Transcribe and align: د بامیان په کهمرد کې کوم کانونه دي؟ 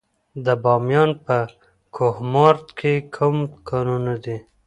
د 0.45 0.47
بامیان 0.63 1.09
په 1.25 1.37
کهمرد 1.95 2.65
کې 2.79 2.93
کوم 3.15 3.37
کانونه 3.69 4.13
دي؟ 4.23 4.37